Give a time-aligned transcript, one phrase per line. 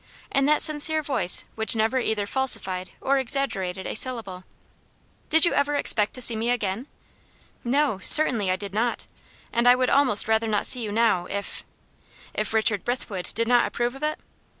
[0.31, 4.45] In that sincere voice which never either falsified or exaggerated a syllable.
[5.29, 6.87] "Did you ever expect to see me again?"
[7.63, 9.05] "No, certainly I did not.
[9.53, 11.63] And I would almost rather not see you now, if"
[12.33, 14.17] "If Richard Brithwood did not approve of it?